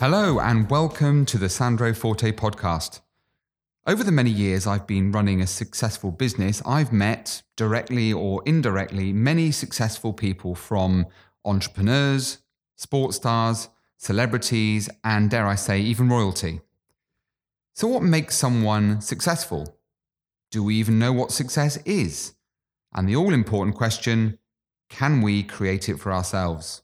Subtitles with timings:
[0.00, 3.00] Hello, and welcome to the Sandro Forte podcast.
[3.86, 9.12] Over the many years I've been running a successful business, I've met, directly or indirectly,
[9.12, 11.04] many successful people from
[11.44, 12.38] entrepreneurs,
[12.76, 13.68] sports stars,
[13.98, 16.62] celebrities, and dare I say, even royalty.
[17.74, 19.76] So, what makes someone successful?
[20.50, 22.32] Do we even know what success is?
[22.94, 24.38] And the all important question
[24.88, 26.80] can we create it for ourselves?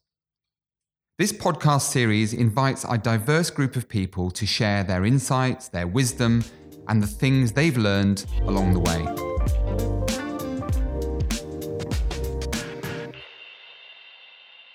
[1.18, 6.44] This podcast series invites a diverse group of people to share their insights, their wisdom,
[6.88, 9.00] and the things they've learned along the way.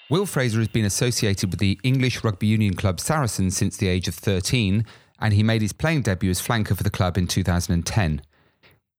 [0.10, 4.08] Will Fraser has been associated with the English rugby union club Saracens since the age
[4.08, 4.84] of 13,
[5.20, 8.20] and he made his playing debut as flanker for the club in 2010.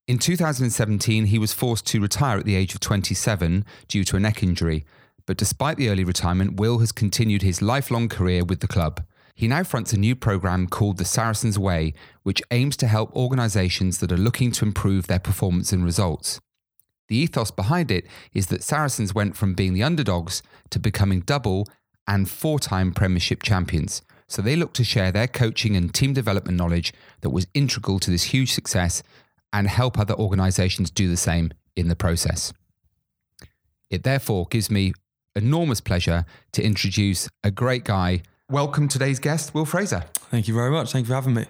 [0.07, 4.21] In 2017, he was forced to retire at the age of 27 due to a
[4.21, 4.85] neck injury,
[5.27, 9.03] but despite the early retirement, Will has continued his lifelong career with the club.
[9.35, 13.99] He now fronts a new program called the Saracens Way, which aims to help organisations
[13.99, 16.41] that are looking to improve their performance and results.
[17.09, 21.67] The ethos behind it is that Saracens went from being the underdogs to becoming double
[22.07, 24.03] and four time Premiership champions.
[24.29, 28.11] So they look to share their coaching and team development knowledge that was integral to
[28.11, 29.03] this huge success
[29.53, 32.53] and help other organisations do the same in the process.
[33.91, 34.95] It therefore gives me
[35.35, 38.23] enormous pleasure to introduce a great guy.
[38.51, 40.05] Welcome today's guest, Will Fraser.
[40.15, 40.93] Thank you very much.
[40.93, 41.47] Thank you for having me.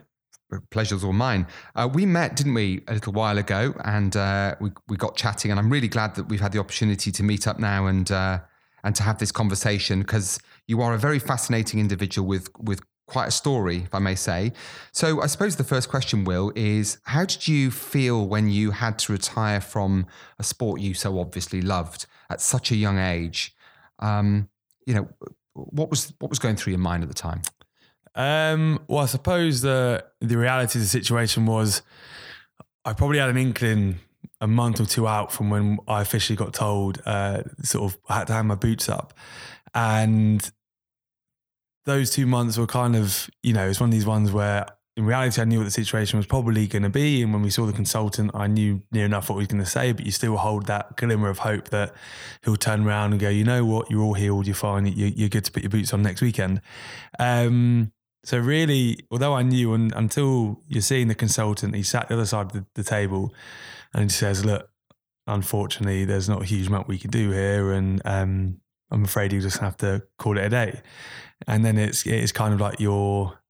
[0.70, 1.46] Pleasure's all mine.
[1.74, 5.50] Uh, we met, didn't we, a little while ago, and uh, we we got chatting.
[5.50, 8.40] And I'm really glad that we've had the opportunity to meet up now and uh,
[8.84, 10.38] and to have this conversation because
[10.68, 14.52] you are a very fascinating individual with with quite a story, if I may say.
[14.92, 18.98] So I suppose the first question, Will, is how did you feel when you had
[19.00, 20.06] to retire from
[20.38, 23.54] a sport you so obviously loved at such a young age?
[24.02, 24.50] Um,
[24.86, 25.08] you know,
[25.54, 27.40] what was what was going through your mind at the time?
[28.14, 31.82] Um, well, I suppose the the reality of the situation was
[32.84, 34.00] I probably had an inkling
[34.40, 38.18] a month or two out from when I officially got told, uh, sort of, I
[38.18, 39.14] had to hang my boots up,
[39.72, 40.50] and
[41.84, 44.66] those two months were kind of, you know, it's one of these ones where
[44.96, 47.22] in reality, I knew what the situation was probably going to be.
[47.22, 49.70] And when we saw the consultant, I knew near enough what he was going to
[49.70, 51.94] say, but you still hold that glimmer of hope that
[52.44, 55.46] he'll turn around and go, you know what, you're all healed, you're fine, you're, good
[55.46, 56.60] to put your boots on next weekend.
[57.18, 57.92] Um,
[58.24, 62.26] so really, although I knew and, until you're seeing the consultant, he sat the other
[62.26, 63.34] side of the, the table
[63.94, 64.68] and he says, look,
[65.26, 67.72] unfortunately, there's not a huge amount we can do here.
[67.72, 68.60] And um,
[68.90, 70.82] I'm afraid you just have to call it a day.
[71.46, 73.41] And then it's, it's kind of like your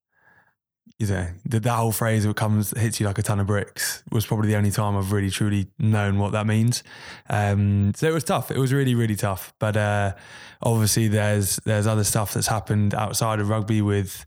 [1.10, 4.02] you know, that, that whole phrase that comes hits you like a ton of bricks
[4.10, 6.82] was probably the only time I've really truly known what that means.
[7.28, 8.50] Um, so it was tough.
[8.50, 9.52] It was really really tough.
[9.58, 10.14] But uh,
[10.62, 14.26] obviously there's there's other stuff that's happened outside of rugby with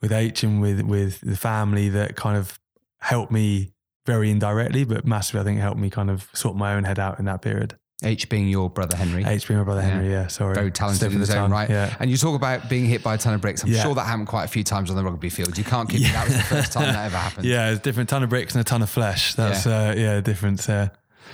[0.00, 2.58] with H and with with the family that kind of
[3.00, 3.72] helped me
[4.06, 7.18] very indirectly, but massively I think helped me kind of sort my own head out
[7.18, 7.78] in that period.
[8.02, 9.24] H being your brother Henry.
[9.24, 10.54] H being my brother Henry, yeah, sorry.
[10.54, 11.70] Very talented in his own right.
[11.70, 11.94] Yeah.
[12.00, 13.62] And you talk about being hit by a ton of bricks.
[13.62, 13.82] I'm yeah.
[13.82, 15.56] sure that happened quite a few times on the rugby field.
[15.56, 16.12] You can't keep yeah.
[16.12, 17.46] that was the first time that ever happened.
[17.46, 19.34] Yeah, it's different ton of bricks and a ton of flesh.
[19.34, 20.68] That's yeah, uh, yeah difference.
[20.68, 20.88] Uh,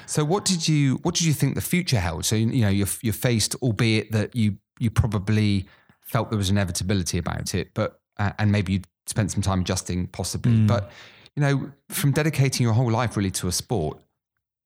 [0.07, 2.25] so what did you what did you think the future held?
[2.25, 5.67] So you know you're you're faced, albeit that you you probably
[6.03, 10.09] felt there was inevitability about it, but uh, and maybe you spent some time adjusting,
[10.09, 10.53] possibly.
[10.53, 10.67] Mm.
[10.67, 10.91] But
[11.37, 13.99] you know, from dedicating your whole life really to a sport,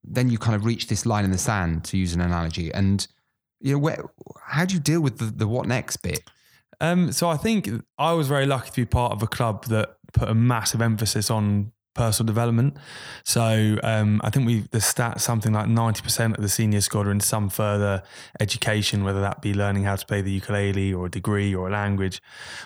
[0.04, 2.72] then you kind of reach this line in the sand, to use an analogy.
[2.72, 3.06] And
[3.60, 4.04] you know, where,
[4.46, 6.20] how do you deal with the, the what next bit?
[6.80, 9.96] Um, so I think I was very lucky to be part of a club that
[10.12, 12.76] put a massive emphasis on personal development.
[13.24, 17.06] So um, I think we the stat something like ninety percent of the senior squad
[17.06, 18.02] are in some further
[18.40, 21.70] education, whether that be learning how to play the ukulele or a degree or a
[21.70, 22.20] language,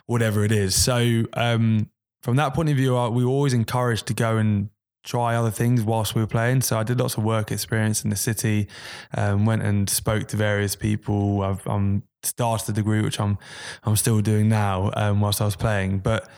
[0.07, 0.75] whatever it is.
[0.75, 1.91] So um,
[2.23, 4.71] from that point of view, we were always encouraged to go and
[5.09, 6.61] try other things whilst we were playing.
[6.61, 8.69] So I did lots of work experience in the city,
[9.17, 11.43] um, went and spoke to various people.
[11.43, 13.39] I've um, started a degree, which I'm
[13.85, 16.01] I'm still doing now um, whilst I was playing.
[16.01, 16.29] But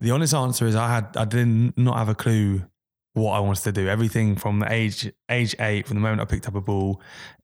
[0.00, 2.62] the honest answer is I had I did not have a clue
[3.12, 3.88] what I wanted to do.
[3.88, 7.00] Everything from the age age eight, from the moment I picked up a ball,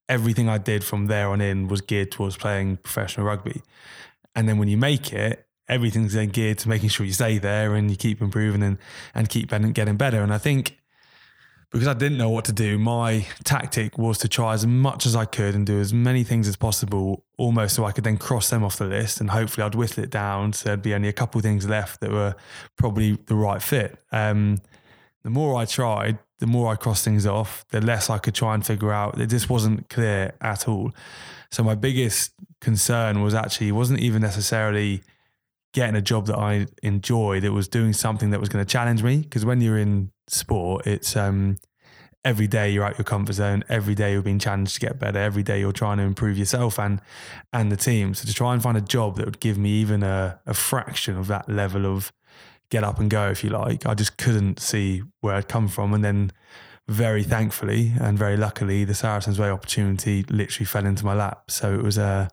[0.08, 3.62] everything I did from there on in was geared towards playing professional rugby.
[4.35, 7.75] And then when you make it, everything's then geared to making sure you stay there
[7.75, 8.79] and you keep improving and,
[9.15, 10.23] and keep getting better.
[10.23, 10.79] And I think
[11.73, 15.17] because I didn't know what to do, my tactic was to try as much as
[15.17, 18.51] I could and do as many things as possible, almost so I could then cross
[18.51, 20.53] them off the list and hopefully I'd whittle it down.
[20.53, 22.35] So there'd be only a couple of things left that were
[22.77, 23.99] probably the right fit.
[24.13, 24.61] Um,
[25.23, 28.55] the more I tried, the more I crossed things off, the less I could try
[28.55, 29.19] and figure out.
[29.19, 30.93] It just wasn't clear at all.
[31.51, 35.03] So my biggest concern was actually, it wasn't even necessarily
[35.73, 37.45] getting a job that I enjoyed.
[37.45, 39.19] It was doing something that was going to challenge me.
[39.19, 41.57] Because when you're in sport, it's um,
[42.25, 43.65] every day you're out your comfort zone.
[43.69, 45.19] Every day you're being challenged to get better.
[45.19, 47.01] Every day you're trying to improve yourself and
[47.53, 48.15] and the team.
[48.15, 51.17] So to try and find a job that would give me even a, a fraction
[51.17, 52.13] of that level of
[52.71, 55.93] get up and go, if you like, I just couldn't see where I'd come from.
[55.93, 56.33] And then
[56.88, 61.50] very thankfully and very luckily, the Saracens Way opportunity literally fell into my lap.
[61.50, 62.31] So it was a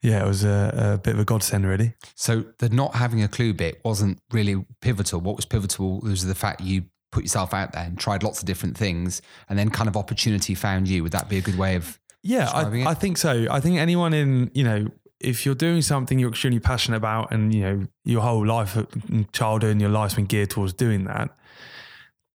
[0.00, 1.94] yeah, it was a, a, bit of a godsend, really.
[2.14, 5.20] So the not having a clue bit wasn't really pivotal.
[5.20, 8.46] What was pivotal was the fact you put yourself out there and tried lots of
[8.46, 11.02] different things, and then kind of opportunity found you.
[11.02, 11.98] Would that be a good way of?
[12.22, 13.46] Yeah, I, I think so.
[13.50, 14.88] I think anyone in you know
[15.20, 18.84] if you're doing something you're extremely passionate about and you know your whole life uh,
[19.32, 21.36] childhood and your life's been geared towards doing that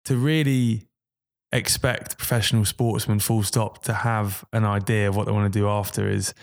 [0.04, 0.88] to really
[1.52, 5.68] expect professional sportsmen full stop to have an idea of what they want to do
[5.68, 6.34] after is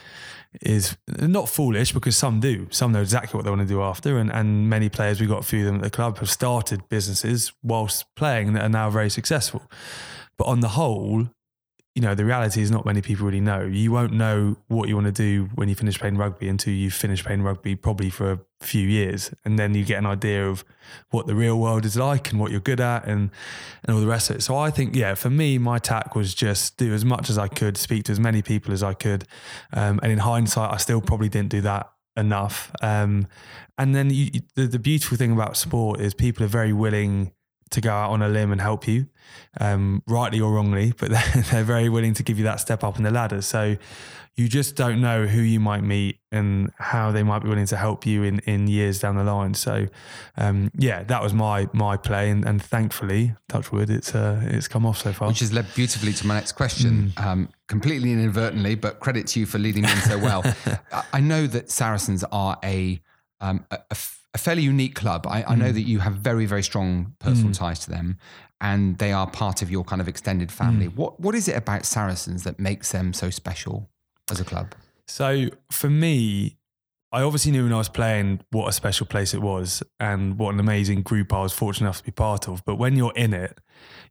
[0.62, 2.68] is not foolish because some do.
[2.72, 4.18] Some know exactly what they want to do after.
[4.18, 6.90] And, and many players, we've got a few of them at the club, have started
[6.90, 9.62] businesses whilst playing that are now very successful.
[10.40, 11.30] But on the whole,
[11.95, 13.62] you know, the reality is not many people really know.
[13.62, 16.91] You won't know what you want to do when you finish playing rugby until you
[16.91, 20.63] finish playing rugby, probably for a few years, and then you get an idea of
[21.09, 23.31] what the real world is like and what you're good at, and
[23.83, 24.41] and all the rest of it.
[24.44, 27.47] So I think, yeah, for me, my tack was just do as much as I
[27.47, 29.25] could, speak to as many people as I could,
[29.74, 32.71] um, and in hindsight, I still probably didn't do that enough.
[32.81, 33.27] Um,
[33.77, 37.31] and then you, the, the beautiful thing about sport is people are very willing
[37.71, 39.07] to go out on a limb and help you,
[39.60, 42.98] um, rightly or wrongly, but they're, they're very willing to give you that step up
[42.98, 43.42] in the ladder.
[43.42, 43.77] So
[44.39, 47.75] you just don't know who you might meet and how they might be willing to
[47.75, 49.54] help you in, in years down the line.
[49.54, 49.88] So
[50.38, 54.69] um, yeah, that was my my play, and, and thankfully, touch wood, it's uh, it's
[54.69, 55.27] come off so far.
[55.27, 57.25] Which has led beautifully to my next question, mm.
[57.25, 60.44] um, completely inadvertently, but credit to you for leading me in so well.
[61.13, 63.01] I know that Saracens are a,
[63.42, 63.95] um, a, a
[64.34, 65.26] a fairly unique club.
[65.28, 65.74] I, I know mm.
[65.74, 67.58] that you have very, very strong personal mm.
[67.58, 68.18] ties to them
[68.62, 70.88] and they are part of your kind of extended family.
[70.88, 70.96] Mm.
[70.96, 73.90] What What is it about Saracens that makes them so special
[74.30, 74.76] as a club?
[75.08, 76.58] So for me,
[77.12, 80.54] I obviously knew when I was playing what a special place it was and what
[80.54, 82.64] an amazing group I was fortunate enough to be part of.
[82.66, 83.58] But when you're in it,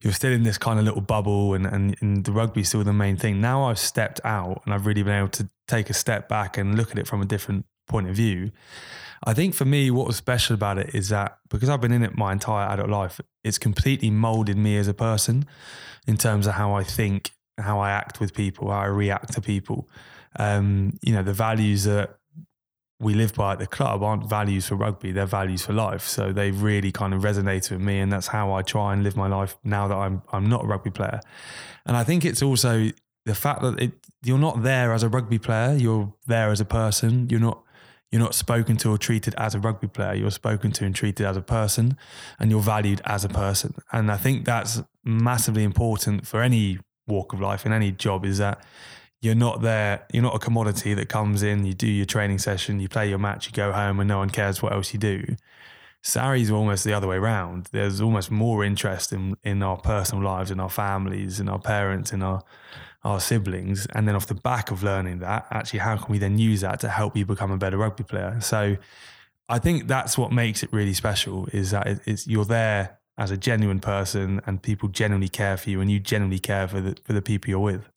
[0.00, 2.82] you're still in this kind of little bubble and, and, and the rugby is still
[2.82, 3.41] the main thing.
[3.41, 6.76] Now I've stepped out and I've really been able to take a step back and
[6.76, 8.50] look at it from a different point of view.
[9.25, 12.03] I think for me, what was special about it is that because I've been in
[12.03, 15.47] it my entire adult life, it's completely molded me as a person
[16.06, 19.41] in terms of how I think, how I act with people, how I react to
[19.41, 19.88] people.
[20.37, 22.19] Um, you know, the values that
[23.00, 26.03] we live by at the club aren't values for rugby, they're values for life.
[26.03, 28.00] So they really kind of resonate with me.
[28.00, 30.67] And that's how I try and live my life now that I'm, I'm not a
[30.67, 31.21] rugby player.
[31.87, 32.91] And I think it's also
[33.25, 33.93] the fact that it,
[34.25, 37.29] you're not there as a rugby player, you're there as a person.
[37.31, 37.62] You're not
[38.10, 40.14] you're not spoken to or treated as a rugby player.
[40.14, 41.99] You're spoken to and treated as a person,
[42.38, 43.75] and you're valued as a person.
[43.93, 48.25] And I think that's massively important for any walk of life in any job.
[48.25, 48.64] Is that
[49.20, 50.06] you're not there.
[50.12, 51.66] You're not a commodity that comes in.
[51.66, 54.31] You do your training session, you play your match, you go home, and no one
[54.31, 55.37] cares what else you do.
[56.02, 57.69] Sarries almost the other way around.
[57.72, 62.12] There's almost more interest in in our personal lives, in our families, in our parents,
[62.12, 62.43] in our
[63.05, 63.87] our siblings.
[63.95, 66.81] And then off the back of learning that, actually, how can we then use that
[66.81, 68.40] to help you become a better rugby player?
[68.40, 68.76] So
[69.49, 73.37] I think that's what makes it really special is that it's, you're there as a
[73.37, 77.12] genuine person and people genuinely care for you and you genuinely care for the, for
[77.12, 77.88] the people you're with.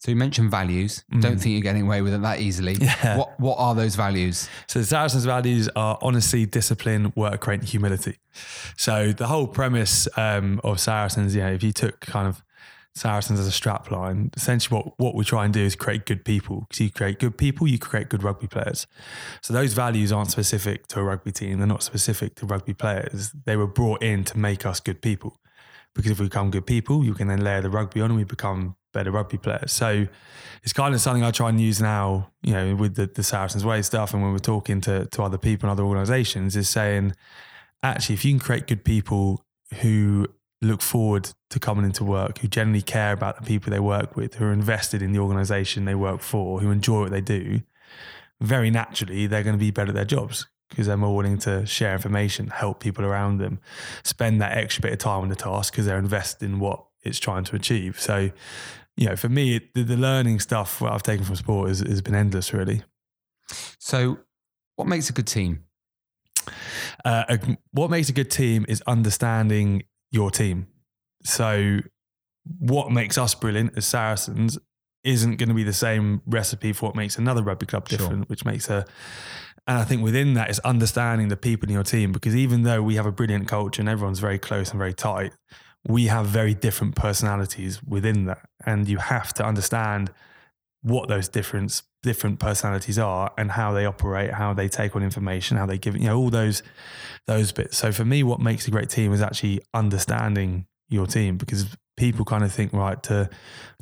[0.00, 1.02] So you mentioned values.
[1.10, 1.22] Mm.
[1.22, 2.76] Don't think you're getting away with it that easily.
[2.80, 3.16] Yeah.
[3.16, 4.50] What What are those values?
[4.66, 8.18] So the Saracens' values are honesty, discipline, work rate, and humility.
[8.76, 12.42] So the whole premise um, of Saracens, you know, if you took kind of
[12.94, 14.30] Saracens as a strap line.
[14.36, 16.66] Essentially, what, what we try and do is create good people.
[16.68, 18.86] Because you create good people, you create good rugby players.
[19.42, 21.58] So those values aren't specific to a rugby team.
[21.58, 23.32] They're not specific to rugby players.
[23.44, 25.40] They were brought in to make us good people.
[25.94, 28.24] Because if we become good people, you can then layer the rugby on and we
[28.24, 29.72] become better rugby players.
[29.72, 30.06] So
[30.62, 33.64] it's kind of something I try and use now, you know, with the, the Saracens
[33.64, 37.14] Way stuff and when we're talking to, to other people and other organizations is saying,
[37.82, 39.44] actually, if you can create good people
[39.80, 40.26] who
[40.64, 44.34] look forward to coming into work, who generally care about the people they work with,
[44.34, 47.62] who are invested in the organization they work for, who enjoy what they do,
[48.40, 51.64] very naturally they're going to be better at their jobs because they're more willing to
[51.66, 53.60] share information, help people around them,
[54.02, 57.18] spend that extra bit of time on the task because they're invested in what it's
[57.18, 58.00] trying to achieve.
[58.00, 58.30] So,
[58.96, 62.02] you know, for me, the, the learning stuff what I've taken from sport has, has
[62.02, 62.82] been endless, really.
[63.78, 64.18] So,
[64.76, 65.64] what makes a good team?
[67.04, 67.36] Uh,
[67.72, 70.68] what makes a good team is understanding your team.
[71.24, 71.80] So,
[72.58, 74.58] what makes us brilliant as Saracens
[75.02, 78.26] isn't going to be the same recipe for what makes another rugby club different, sure.
[78.26, 78.86] which makes a
[79.66, 82.82] And I think within that is understanding the people in your team because even though
[82.82, 85.32] we have a brilliant culture and everyone's very close and very tight,
[85.86, 88.48] we have very different personalities within that.
[88.64, 90.10] And you have to understand
[90.82, 95.56] what those different different personalities are and how they operate, how they take on information,
[95.56, 96.62] how they give you know all those
[97.26, 97.76] those bits.
[97.76, 102.24] So for me, what makes a great team is actually understanding your team because people
[102.24, 103.28] kind of think right to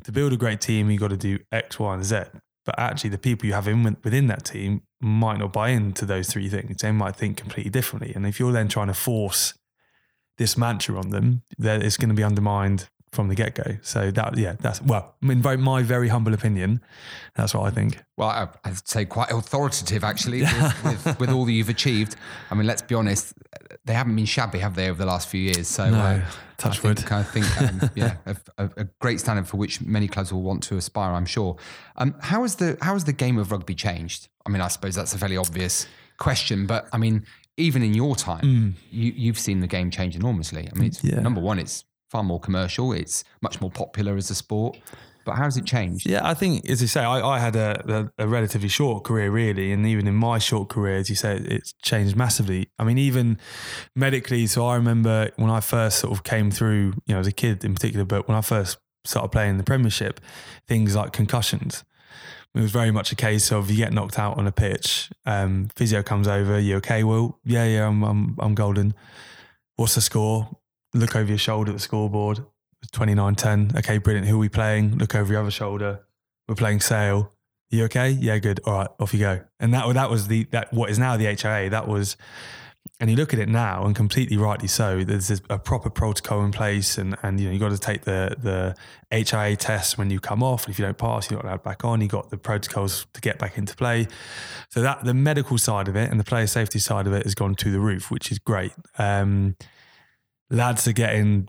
[0.05, 2.21] to build a great team you got to do X, Y, and Z.
[2.65, 6.29] But actually, the people you have in within that team might not buy into those
[6.29, 6.77] three things.
[6.77, 8.13] They might think completely differently.
[8.15, 9.53] And if you're then trying to force
[10.37, 13.77] this mantra on them, then it's going to be undermined from the get go.
[13.81, 16.81] So that, yeah, that's well, in my very humble opinion,
[17.35, 18.03] that's what I think.
[18.17, 22.15] Well, I, I'd say quite authoritative actually with, with, with, all that you've achieved.
[22.51, 23.33] I mean, let's be honest,
[23.85, 25.67] they haven't been shabby, have they, over the last few years?
[25.67, 26.21] So, no, uh,
[26.57, 26.99] touch I wood.
[26.99, 30.63] Think, I think, um, yeah, a, a, great standard for which many clubs will want
[30.63, 31.13] to aspire.
[31.13, 31.57] I'm sure.
[31.97, 34.29] Um, how has the how has the game of rugby changed?
[34.45, 37.25] I mean, I suppose that's a fairly obvious question, but I mean,
[37.57, 38.73] even in your time, mm.
[38.91, 40.69] you, you've seen the game change enormously.
[40.73, 41.19] I mean, yeah.
[41.19, 42.93] number one, it's far more commercial.
[42.93, 44.77] It's much more popular as a sport.
[45.25, 46.07] But how has it changed?
[46.07, 49.31] Yeah, I think, as you say, I, I had a, a, a, relatively short career,
[49.31, 49.71] really.
[49.71, 52.69] And even in my short career, as you say, it's changed massively.
[52.77, 53.39] I mean, even
[53.95, 54.45] medically.
[54.47, 57.63] So I remember when I first sort of came through, you know, as a kid
[57.63, 60.19] in particular, but when I first started playing the Premiership,
[60.67, 61.83] things like concussions.
[62.53, 65.69] It was very much a case of you get knocked out on a pitch, um,
[65.75, 67.03] physio comes over, you okay?
[67.03, 68.93] Well, yeah, yeah, I'm, I'm, I'm golden.
[69.77, 70.49] What's the score?
[70.93, 72.45] Look over your shoulder at the scoreboard.
[72.91, 73.71] 29 10.
[73.77, 74.27] Okay, brilliant.
[74.27, 74.97] Who are we playing?
[74.97, 76.01] Look over your other shoulder.
[76.47, 77.31] We're playing Sale.
[77.69, 78.09] You okay?
[78.09, 78.59] Yeah, good.
[78.65, 79.41] All right, off you go.
[79.59, 81.69] And that that was the that what is now the HIA.
[81.71, 82.17] That was,
[82.99, 85.03] and you look at it now, and completely rightly so.
[85.03, 88.35] There's a proper protocol in place, and and you know you got to take the
[88.37, 88.75] the
[89.09, 90.69] HIA test when you come off.
[90.69, 92.01] If you don't pass, you're not allowed back on.
[92.01, 94.07] You got the protocols to get back into play.
[94.69, 97.33] So that the medical side of it and the player safety side of it has
[97.33, 98.73] gone to the roof, which is great.
[98.99, 99.55] Um,
[100.53, 101.47] lads are getting.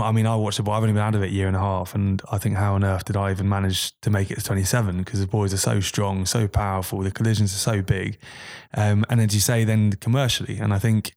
[0.00, 1.56] I mean, I watched it, but I've only been out of it a year and
[1.56, 4.36] a half, and I think how on earth did I even manage to make it
[4.36, 4.98] to 27?
[4.98, 8.16] Because the boys are so strong, so powerful, the collisions are so big,
[8.72, 11.14] um, and as you say, then commercially, and I think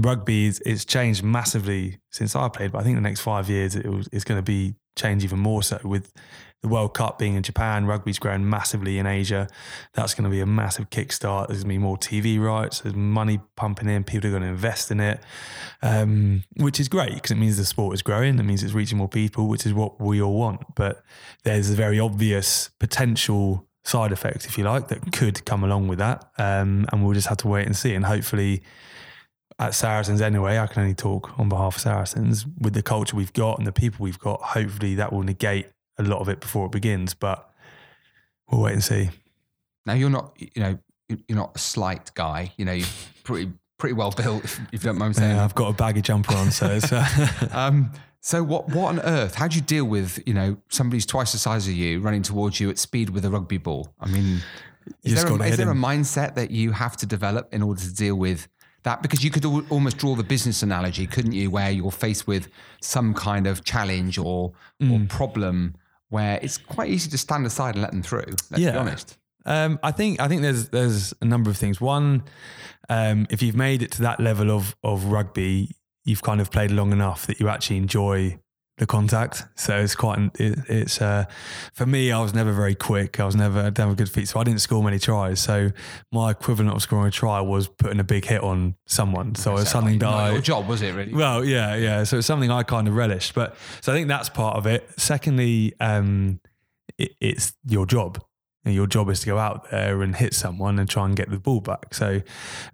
[0.00, 2.72] rugby is, it's changed massively since I played.
[2.72, 5.38] But I think the next five years it was, it's going to be change even
[5.38, 6.12] more so with
[6.64, 9.48] the World Cup being in Japan, rugby's grown massively in Asia.
[9.92, 11.48] That's going to be a massive kickstart.
[11.48, 12.80] There's going to be more TV rights.
[12.80, 14.02] There's money pumping in.
[14.02, 15.20] People are going to invest in it,
[15.82, 18.38] um, which is great because it means the sport is growing.
[18.38, 20.62] It means it's reaching more people, which is what we all want.
[20.74, 21.02] But
[21.42, 25.98] there's a very obvious potential side effect, if you like, that could come along with
[25.98, 26.24] that.
[26.38, 27.94] Um, and we'll just have to wait and see.
[27.94, 28.62] And hopefully,
[29.58, 33.32] at Saracens anyway, I can only talk on behalf of Saracens with the culture we've
[33.32, 34.40] got and the people we've got.
[34.40, 35.66] Hopefully, that will negate
[35.98, 37.50] a lot of it before it begins, but
[38.50, 39.10] we'll wait and see.
[39.86, 42.52] Now you're not, you know, you're not a slight guy.
[42.56, 42.88] You know, you're
[43.22, 45.36] pretty pretty well built, if, you don't mind saying.
[45.36, 46.92] Yeah, I've got a baggy jumper on, so it's.
[46.92, 49.34] Uh, um, so what what on earth?
[49.34, 52.22] How do you deal with you know somebody who's twice the size of you running
[52.22, 53.92] towards you at speed with a rugby ball?
[54.00, 54.40] I mean,
[55.02, 57.94] is, there a, is there a mindset that you have to develop in order to
[57.94, 58.48] deal with
[58.84, 62.48] that because you could almost draw the business analogy, couldn't you, where you're faced with
[62.80, 64.92] some kind of challenge or mm.
[64.92, 65.74] or problem
[66.10, 68.26] where it's quite easy to stand aside and let them through.
[68.50, 68.72] Let's yeah.
[68.72, 69.18] be honest.
[69.46, 71.80] Um, I think I think there's there's a number of things.
[71.80, 72.22] One,
[72.88, 75.74] um, if you've made it to that level of of rugby,
[76.04, 78.38] you've kind of played long enough that you actually enjoy
[78.76, 79.44] the contact.
[79.54, 81.26] So it's quite, it, it's, uh,
[81.74, 83.20] for me, I was never very quick.
[83.20, 84.28] I was never, I didn't have good feet.
[84.28, 85.40] So I didn't score many tries.
[85.40, 85.70] So
[86.10, 89.36] my equivalent of scoring a try was putting a big hit on someone.
[89.36, 90.32] So it's something that I.
[90.32, 91.14] Your job, was it really?
[91.14, 92.02] Well, yeah, yeah.
[92.04, 93.34] So it's something I kind of relished.
[93.34, 94.88] But so I think that's part of it.
[94.96, 96.40] Secondly, um,
[96.98, 98.22] it, it's your job.
[98.66, 101.28] And your job is to go out there and hit someone and try and get
[101.30, 101.92] the ball back.
[101.92, 102.22] So,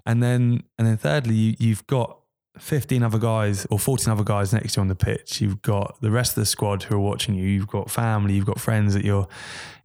[0.07, 2.20] and then, and then thirdly, you, you've got
[2.59, 5.41] 15 other guys or 14 other guys next to you on the pitch.
[5.41, 7.47] You've got the rest of the squad who are watching you.
[7.47, 8.35] You've got family.
[8.35, 9.29] You've got friends that you're.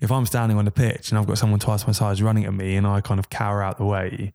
[0.01, 2.53] If I'm standing on the pitch and I've got someone twice my size running at
[2.53, 4.33] me and I kind of cower out the way,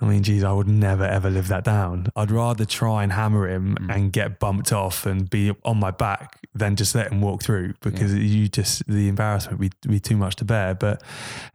[0.00, 2.06] I mean, geez, I would never ever live that down.
[2.16, 3.94] I'd rather try and hammer him mm.
[3.94, 7.74] and get bumped off and be on my back than just let him walk through
[7.82, 8.20] because yeah.
[8.20, 10.74] you just the embarrassment would be, be too much to bear.
[10.74, 11.02] But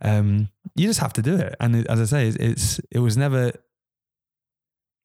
[0.02, 1.56] um, you just have to do it.
[1.60, 3.52] And it, as I say, it's, it's it was never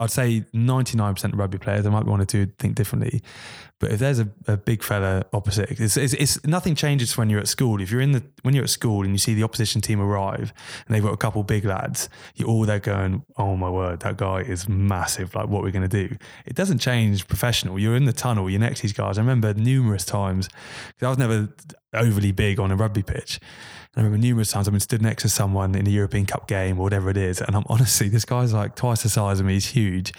[0.00, 3.22] I'd say 99% of rugby players, there might be one or two think differently.
[3.80, 7.40] But if there's a, a big fella opposite, it's, it's, it's, nothing changes when you're
[7.40, 7.80] at school.
[7.80, 10.52] If you're in the, when you're at school and you see the opposition team arrive
[10.86, 14.16] and they've got a couple big lads, you're all there going, oh my word, that
[14.16, 15.34] guy is massive.
[15.34, 16.16] Like, what are we going to do?
[16.46, 17.78] It doesn't change professional.
[17.78, 19.18] You're in the tunnel, you're next to these guys.
[19.18, 20.48] I remember numerous times,
[20.88, 21.48] because I was never
[21.94, 23.40] overly big on a rugby pitch.
[23.96, 26.78] I remember numerous times I've been stood next to someone in a European Cup game
[26.78, 29.54] or whatever it is, and I'm honestly this guy's like twice the size of me.
[29.54, 30.12] He's huge,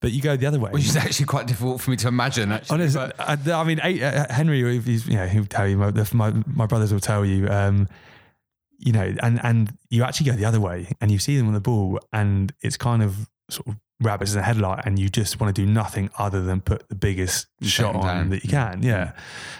[0.00, 0.70] but you go the other way.
[0.70, 2.52] Which is actually quite difficult for me to imagine.
[2.52, 5.76] Actually, Honest, I, I mean, uh, Henry, he's, you know, he'll tell you.
[5.76, 7.48] My, my, my brothers will tell you.
[7.48, 7.88] Um,
[8.78, 11.54] you know, and and you actually go the other way, and you see them on
[11.54, 15.40] the ball, and it's kind of sort of rabbits in a headlight and you just
[15.40, 18.30] want to do nothing other than put the biggest shot on down.
[18.30, 18.82] that you can.
[18.82, 19.12] Yeah.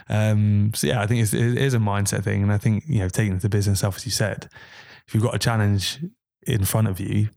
[0.09, 2.43] Um, so yeah, I think it's, it is a mindset thing.
[2.43, 4.49] And I think, you know, taking the business stuff, as you said,
[5.07, 6.05] if you've got a challenge
[6.47, 7.31] in front of you,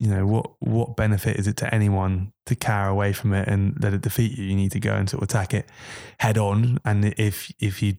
[0.00, 3.76] you know, what, what benefit is it to anyone to cower away from it and
[3.82, 4.44] let it defeat you?
[4.44, 5.68] You need to go and sort of attack it
[6.18, 6.78] head on.
[6.84, 7.96] And if, if you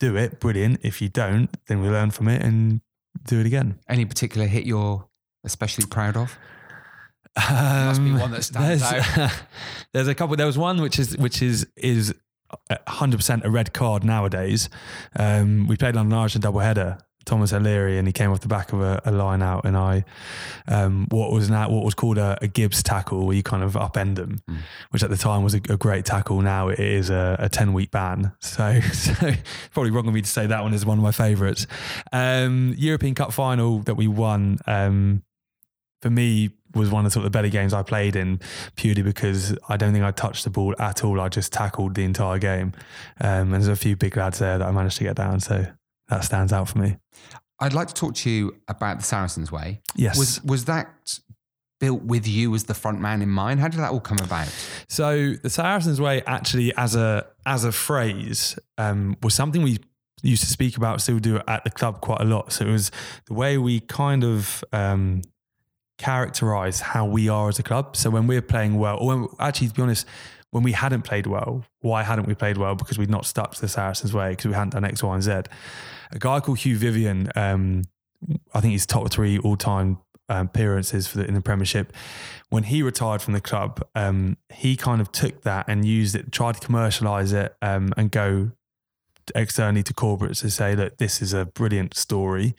[0.00, 0.80] do it, brilliant.
[0.82, 2.80] If you don't, then we learn from it and
[3.26, 3.78] do it again.
[3.88, 5.06] Any particular hit you're
[5.44, 6.36] especially proud of?
[7.36, 9.30] Um, Must be one that stands there's, out.
[9.92, 10.36] there's a couple.
[10.36, 12.14] There was one which is which is is
[12.70, 14.68] 100% a red card nowadays.
[15.16, 16.98] Um, we played on an Irish double header.
[17.26, 20.04] Thomas O'Leary and he came off the back of a, a line out and I
[20.68, 23.72] um, what was that what was called a, a, Gibbs tackle where you kind of
[23.72, 24.58] upend them mm.
[24.90, 27.90] which at the time was a, a great tackle now it is a, 10 week
[27.90, 29.12] ban so, so
[29.72, 31.66] probably wrong of me to say that one is one of my favourites
[32.12, 35.24] um, European Cup final that we won um,
[36.00, 38.40] for me was one of sort of the better games I played in
[38.76, 41.20] purely because I don't think I touched the ball at all.
[41.20, 42.72] I just tackled the entire game.
[43.20, 45.40] Um, and there's a few big lads there that I managed to get down.
[45.40, 45.66] So
[46.08, 46.96] that stands out for me.
[47.58, 49.80] I'd like to talk to you about the Saracens way.
[49.94, 50.18] Yes.
[50.18, 51.20] Was was that
[51.80, 53.60] built with you as the front man in mind?
[53.60, 54.48] How did that all come about?
[54.88, 59.78] So the Saracens way actually as a as a phrase um, was something we
[60.22, 62.52] used to speak about, still do at the club quite a lot.
[62.52, 62.90] So it was
[63.26, 65.22] the way we kind of um,
[65.98, 67.96] characterize how we are as a club.
[67.96, 70.06] So when we're playing well, or when, actually, to be honest,
[70.50, 72.74] when we hadn't played well, why hadn't we played well?
[72.74, 75.22] Because we'd not stuck to the Saracens way because we hadn't done X, Y, and
[75.22, 75.32] Z.
[76.12, 77.82] A guy called Hugh Vyvyan, um,
[78.54, 81.92] I think he's top three all time um, appearances the, in the Premiership.
[82.48, 86.32] When he retired from the club, um, he kind of took that and used it,
[86.32, 88.52] tried to commercialize it um, and go
[89.34, 92.54] externally to corporates to say "Look, this is a brilliant story.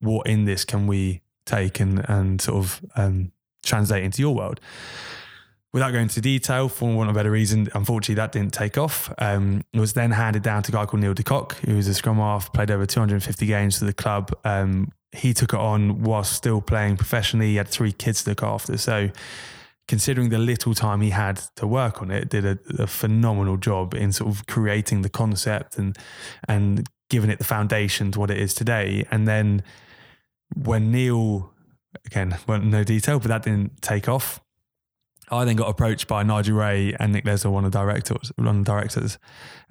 [0.00, 3.32] What in this can we take and and sort of um,
[3.64, 4.60] translate into your world.
[5.72, 9.12] Without going into detail, for one of better reason, unfortunately that didn't take off.
[9.18, 11.86] Um, it was then handed down to a guy called Neil de Kock, who was
[11.88, 14.34] a scrum half, played over 250 games for the club.
[14.44, 17.48] Um, he took it on whilst still playing professionally.
[17.48, 18.78] He had three kids to look after.
[18.78, 19.10] So,
[19.86, 23.94] considering the little time he had to work on it, did a, a phenomenal job
[23.94, 25.96] in sort of creating the concept and
[26.48, 29.06] and giving it the foundation to what it is today.
[29.10, 29.62] And then
[30.54, 31.52] when Neil,
[32.06, 34.40] again, went no detail, but that didn't take off.
[35.30, 38.48] I then got approached by Nigel Wray and Nick Lesler, one of the directors, one
[38.48, 39.18] of the directors.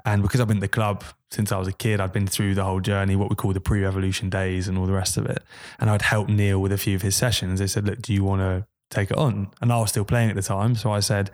[0.06, 2.54] And because I've been at the club since I was a kid, I'd been through
[2.54, 5.44] the whole journey, what we call the pre-revolution days and all the rest of it.
[5.80, 7.60] And I'd helped Neil with a few of his sessions.
[7.60, 9.50] They said, look, do you want to take it on?
[9.62, 10.76] And I was still playing at the time.
[10.76, 11.32] So I said,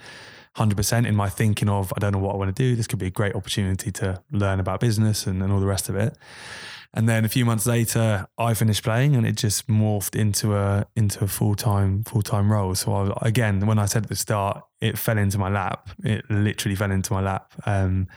[0.58, 2.76] 100% in my thinking of, I don't know what I want to do.
[2.76, 5.90] This could be a great opportunity to learn about business and, and all the rest
[5.90, 6.16] of it.
[6.96, 10.86] And then a few months later, I finished playing, and it just morphed into a
[10.96, 12.76] into a full time full time role.
[12.76, 15.90] So I, again, when I said at the start, it fell into my lap.
[16.04, 17.52] It literally fell into my lap.
[17.66, 18.08] Um,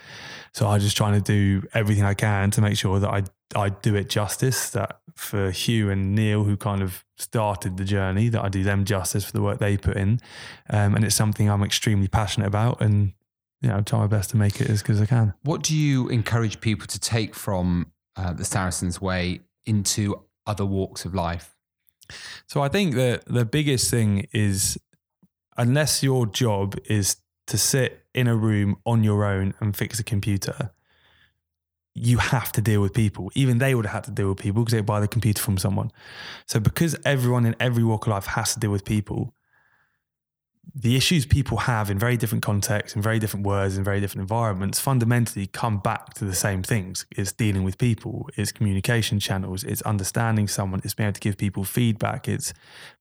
[0.52, 3.22] so I just trying to do everything I can to make sure that I
[3.54, 4.68] I do it justice.
[4.70, 8.84] That for Hugh and Neil, who kind of started the journey, that I do them
[8.84, 10.20] justice for the work they put in.
[10.68, 13.14] Um, and it's something I'm extremely passionate about, and
[13.62, 15.32] you know, try my best to make it as good as I can.
[15.44, 21.05] What do you encourage people to take from uh, the Saracens way into other walks
[21.05, 21.55] of life?
[22.46, 24.79] So I think that the biggest thing is
[25.57, 30.05] unless your job is to sit in a room on your own and fix a
[30.05, 30.70] computer,
[31.94, 33.31] you have to deal with people.
[33.35, 35.57] Even they would have had to deal with people because they buy the computer from
[35.57, 35.90] someone.
[36.46, 39.35] So because everyone in every walk of life has to deal with people,
[40.74, 44.22] the issues people have in very different contexts, in very different words, in very different
[44.22, 47.07] environments, fundamentally come back to the same things.
[47.11, 51.38] It's dealing with people, it's communication channels, it's understanding someone, it's being able to give
[51.38, 52.52] people feedback, it's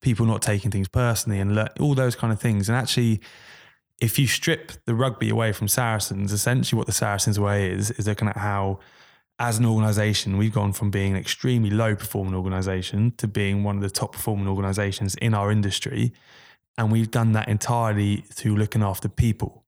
[0.02, 2.70] people not taking things personally, and le- all those kind of things.
[2.70, 3.20] And actually,
[4.00, 8.08] if you strip the rugby away from Saracens, essentially what the Saracens way is, is
[8.08, 8.80] looking at how,
[9.40, 13.76] as an organization, we've gone from being an extremely low performing organization to being one
[13.76, 16.14] of the top performing organizations in our industry
[16.78, 19.66] and we've done that entirely through looking after people,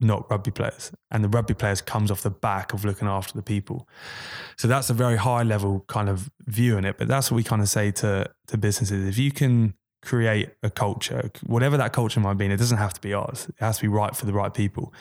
[0.00, 0.92] not rugby players.
[1.10, 3.88] And the rugby players comes off the back of looking after the people.
[4.56, 6.98] So that's a very high level kind of view in it.
[6.98, 9.08] But that's what we kind of say to, to businesses.
[9.08, 12.94] If you can create a culture, whatever that culture might be, and it doesn't have
[12.94, 14.92] to be ours, it has to be right for the right people.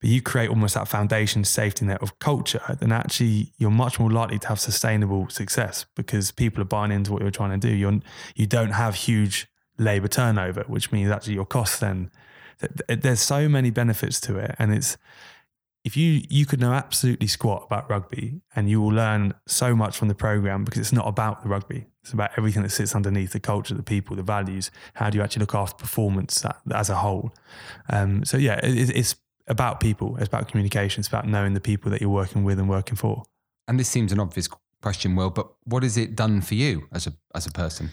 [0.00, 4.10] but you create almost that foundation safety net of culture, then actually you're much more
[4.10, 7.72] likely to have sustainable success because people are buying into what you're trying to do.
[7.72, 8.00] You're
[8.34, 9.46] you don't have huge
[9.82, 12.10] labor turnover, which means actually your costs then
[12.88, 14.96] there's so many benefits to it, and it's
[15.84, 19.96] if you you could know absolutely squat about rugby and you will learn so much
[19.96, 21.86] from the program because it's not about the rugby.
[22.02, 24.70] It's about everything that sits underneath the culture the people the values.
[24.94, 27.32] How do you actually look after performance as a whole?
[27.90, 29.16] Um, so yeah it, it's
[29.48, 30.16] about people.
[30.18, 31.00] It's about communication.
[31.00, 33.24] It's about knowing the people that you're working with and working for.
[33.66, 34.48] And this seems an obvious
[34.82, 37.88] question will but what has it done for you as a as a person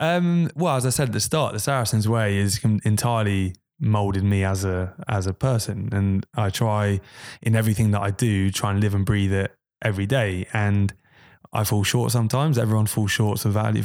[0.00, 4.44] um, well as i said at the start the saracens way is entirely molded me
[4.44, 5.88] as a as a person.
[5.92, 7.00] And I try
[7.42, 10.46] in everything that I do try and live and breathe it every day.
[10.52, 10.94] And
[11.52, 12.58] I fall short sometimes.
[12.58, 13.82] Everyone falls short of value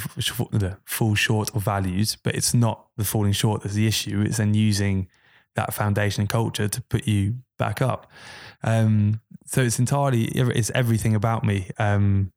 [0.86, 4.22] fall short of values but it's not the falling short that's the issue.
[4.22, 5.08] It's then using
[5.56, 8.10] that foundation and culture to put you back up.
[8.64, 11.70] Um, so it's entirely it's everything about me.
[11.78, 12.32] Um,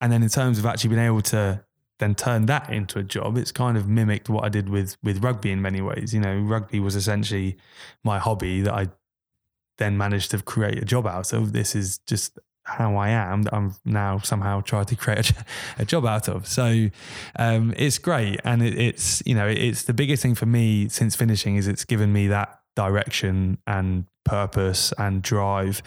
[0.00, 1.64] and then in terms of actually being able to
[1.98, 5.22] then turned that into a job, it's kind of mimicked what I did with with
[5.22, 6.12] rugby in many ways.
[6.12, 7.56] You know, rugby was essentially
[8.02, 8.88] my hobby that I
[9.78, 11.52] then managed to create a job out of.
[11.52, 15.44] This is just how I am that I'm now somehow trying to create a,
[15.80, 16.46] a job out of.
[16.46, 16.88] So
[17.36, 21.14] um, it's great, and it, it's you know it's the biggest thing for me since
[21.14, 25.82] finishing is it's given me that direction and purpose and drive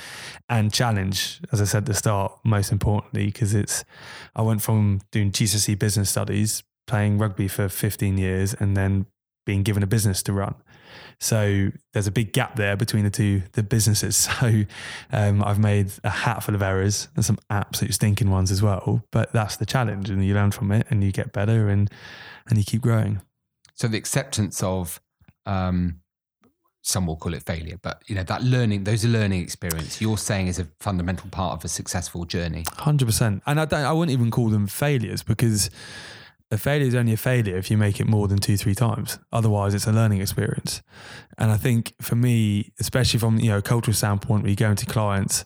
[0.47, 3.83] and challenge as i said at the start most importantly because it's
[4.35, 9.05] i went from doing gcse business studies playing rugby for 15 years and then
[9.45, 10.55] being given a business to run.
[11.19, 14.27] So there's a big gap there between the two the businesses.
[14.37, 14.63] So
[15.11, 19.31] um, i've made a hatful of errors and some absolute stinking ones as well but
[19.33, 21.89] that's the challenge and you learn from it and you get better and
[22.47, 23.21] and you keep growing.
[23.75, 25.01] So the acceptance of
[25.45, 26.01] um,
[26.87, 29.99] some will call it failure, but you know that learning, those learning experience.
[29.99, 32.63] You're saying is a fundamental part of a successful journey.
[32.77, 35.69] Hundred percent, and I don't, I wouldn't even call them failures because
[36.49, 39.19] a failure is only a failure if you make it more than two, three times.
[39.33, 40.81] Otherwise, it's a learning experience.
[41.37, 44.85] And I think for me, especially from you know a cultural standpoint, you go into
[44.85, 45.43] clients,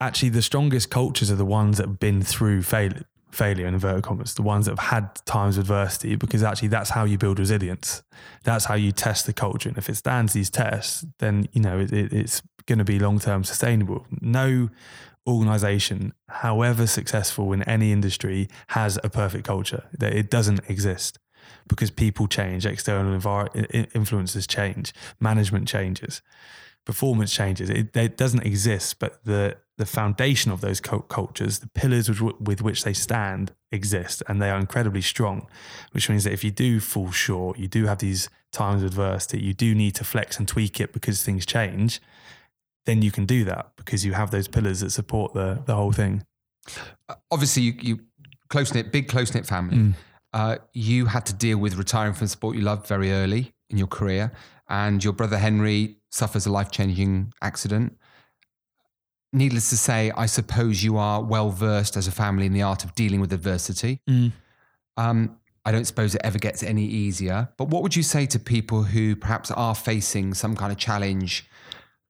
[0.00, 3.04] actually the strongest cultures are the ones that have been through failure
[3.34, 6.90] failure in inverted commas, the ones that have had times of adversity, because actually that's
[6.90, 8.02] how you build resilience.
[8.44, 9.68] That's how you test the culture.
[9.68, 12.98] And if it stands these tests, then you know it, it, it's going to be
[12.98, 14.06] long term sustainable.
[14.20, 14.70] No
[15.26, 19.84] organization, however successful in any industry, has a perfect culture.
[20.00, 21.18] It doesn't exist
[21.68, 26.22] because people change, external envir- influences change, management changes,
[26.84, 27.70] performance changes.
[27.70, 32.62] It, it doesn't exist, but the the foundation of those cultures, the pillars with, with
[32.62, 35.48] which they stand, exist, and they are incredibly strong.
[35.92, 39.40] Which means that if you do fall short, you do have these times of adversity,
[39.40, 42.00] you do need to flex and tweak it because things change.
[42.86, 45.92] Then you can do that because you have those pillars that support the the whole
[45.92, 46.24] thing.
[47.30, 48.00] Obviously, you, you
[48.48, 49.76] close knit, big close knit family.
[49.76, 49.94] Mm.
[50.32, 53.78] Uh, you had to deal with retiring from the sport you loved very early in
[53.78, 54.32] your career,
[54.68, 57.96] and your brother Henry suffers a life changing accident
[59.34, 62.84] needless to say, I suppose you are well versed as a family in the art
[62.84, 64.00] of dealing with adversity.
[64.08, 64.32] Mm.
[64.96, 67.48] Um, I don't suppose it ever gets any easier.
[67.56, 71.48] But what would you say to people who perhaps are facing some kind of challenge?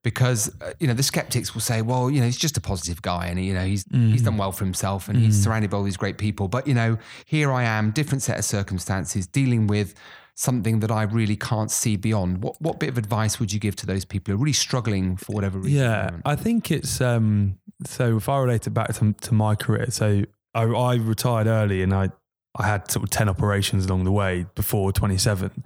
[0.03, 3.01] Because uh, you know the skeptics will say, "Well, you know, he's just a positive
[3.01, 4.11] guy, and you know he's mm.
[4.11, 5.21] he's done well for himself, and mm.
[5.21, 8.37] he's surrounded by all these great people." But you know, here I am, different set
[8.37, 9.95] of circumstances, dealing with
[10.35, 12.43] something that I really can't see beyond.
[12.43, 15.17] What what bit of advice would you give to those people who are really struggling
[15.17, 15.79] for whatever reason?
[15.79, 18.17] Yeah, I think it's um, so.
[18.17, 21.93] If I relate it back to, to my career, so I, I retired early and
[21.93, 22.09] I
[22.57, 25.63] I had sort of ten operations along the way before twenty seven,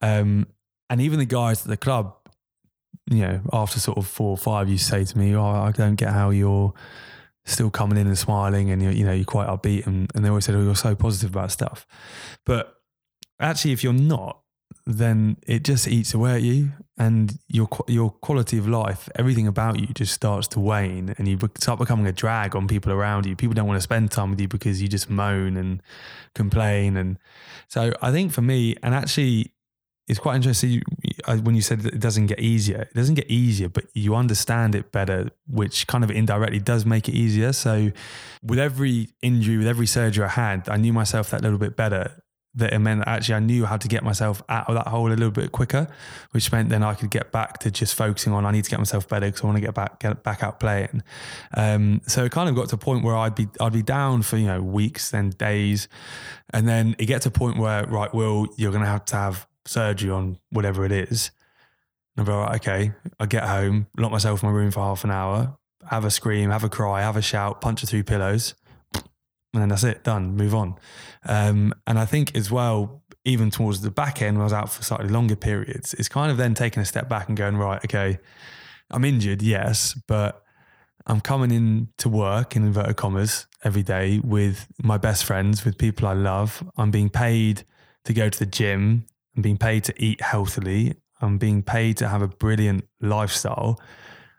[0.00, 0.46] um,
[0.88, 2.14] and even the guys at the club,
[3.10, 5.96] you know, after sort of four or five, you say to me, "Oh, I don't
[5.96, 6.72] get how you're."
[7.46, 10.30] still coming in and smiling and you're, you know, you're quite upbeat and, and they
[10.30, 11.86] always said, oh, you're so positive about stuff.
[12.46, 12.74] But
[13.40, 14.40] actually, if you're not,
[14.86, 19.80] then it just eats away at you and your your quality of life everything about
[19.80, 23.34] you just starts to wane and you start becoming a drag on people around you.
[23.34, 25.82] People don't want to spend time with you because you just moan and
[26.34, 27.18] complain and
[27.68, 29.52] so i think for me and actually
[30.06, 30.82] it's quite interesting
[31.42, 34.92] when you said it doesn't get easier it doesn't get easier but you understand it
[34.92, 37.54] better which kind of indirectly does make it easier.
[37.54, 37.90] So
[38.42, 42.22] with every injury with every surgery i had i knew myself that little bit better
[42.56, 45.14] that it meant actually I knew how to get myself out of that hole a
[45.14, 45.88] little bit quicker,
[46.30, 48.78] which meant then I could get back to just focusing on I need to get
[48.78, 51.02] myself better because I want to get back get back out playing.
[51.56, 54.22] Um, so it kind of got to a point where I'd be I'd be down
[54.22, 55.88] for you know weeks, then days,
[56.50, 59.16] and then it gets to a point where right, Will, you're going to have to
[59.16, 61.30] have surgery on whatever it is.
[62.16, 65.10] I'd be like, okay, I get home, lock myself in my room for half an
[65.10, 65.56] hour,
[65.90, 68.54] have a scream, have a cry, have a shout, punch a through pillows,
[69.54, 70.74] and then that's it, done, move on.
[71.26, 74.70] Um, and I think as well, even towards the back end, when I was out
[74.70, 77.82] for slightly longer periods, it's kind of then taking a step back and going, right,
[77.84, 78.18] okay,
[78.90, 80.44] I'm injured, yes, but
[81.06, 85.78] I'm coming in to work in inverted commas every day with my best friends, with
[85.78, 86.62] people I love.
[86.76, 87.64] I'm being paid
[88.04, 89.06] to go to the gym.
[89.36, 90.96] I'm being paid to eat healthily.
[91.20, 93.80] I'm being paid to have a brilliant lifestyle.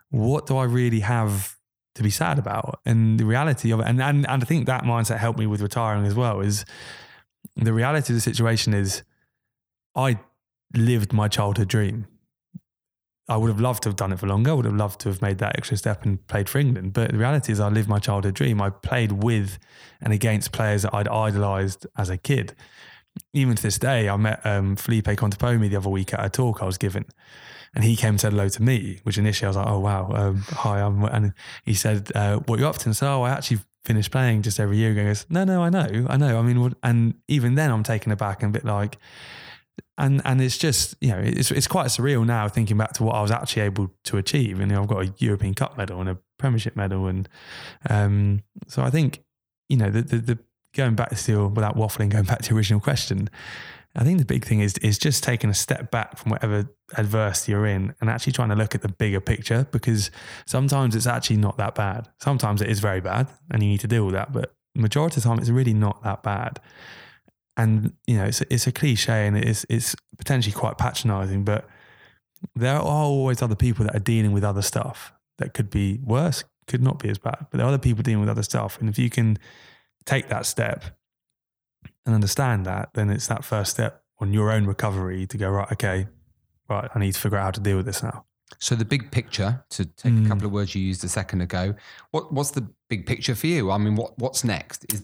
[0.10, 1.56] What do I really have
[1.96, 2.80] to be sad about?
[2.86, 5.62] And the reality of it, and, and, and I think that mindset helped me with
[5.62, 6.66] retiring as well, is
[7.56, 9.04] the reality of the situation is
[9.96, 10.20] I
[10.76, 12.08] lived my childhood dream.
[13.28, 14.52] I would have loved to have done it for longer.
[14.52, 16.94] I would have loved to have made that extra step and played for England.
[16.94, 18.62] But the reality is, I lived my childhood dream.
[18.62, 19.58] I played with
[20.02, 22.56] and against players that I'd idolised as a kid.
[23.34, 26.62] Even to this day, I met um, Felipe Contepomi the other week at a talk
[26.62, 27.06] I was given.
[27.76, 30.10] And he came and said hello to me, which initially I was like, oh, wow,
[30.14, 30.80] um, hi.
[30.80, 31.34] I'm, and
[31.66, 32.86] he said, uh, what you up to?
[32.86, 35.02] And said, oh, I actually finished playing just over a year ago.
[35.02, 36.40] He goes, no, no, I know, I know.
[36.40, 38.98] I mean, and even then I'm taken aback and a bit like,
[39.98, 43.16] and and it's just you know it's it's quite surreal now thinking back to what
[43.16, 44.60] I was actually able to achieve.
[44.60, 47.30] And you know, I've got a European Cup medal and a Premiership medal, and
[47.90, 49.24] um, so I think
[49.70, 50.40] you know the, the, the
[50.74, 53.30] going back to still without waffling, going back to the original question.
[53.96, 57.54] I think the big thing is is just taking a step back from whatever adversity
[57.54, 60.12] you're in and actually trying to look at the bigger picture because
[60.46, 62.10] sometimes it's actually not that bad.
[62.20, 65.24] Sometimes it is very bad and you need to deal with that, but majority of
[65.24, 66.60] the time it's really not that bad
[67.58, 71.68] and you know it's it's a cliche and it's it's potentially quite patronizing but
[72.56, 76.44] there are always other people that are dealing with other stuff that could be worse
[76.68, 78.90] could not be as bad but there are other people dealing with other stuff and
[78.90, 79.38] if you can
[80.06, 80.84] take that step
[82.06, 85.72] and understand that then it's that first step on your own recovery to go right
[85.72, 86.08] okay
[86.70, 88.26] right i need to figure out how to deal with this now
[88.60, 90.26] so the big picture, to take mm.
[90.26, 91.76] a couple of words you used a second ago,
[92.12, 93.72] what what's the big picture for you?
[93.72, 94.86] I mean, what what's next?
[94.94, 95.04] Is